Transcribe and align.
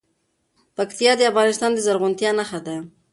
پکتیا 0.75 1.11
د 1.17 1.21
افغانستان 1.31 1.71
د 1.73 1.79
زرغونتیا 1.85 2.31
نښه 2.39 2.59
ده. 2.65 2.75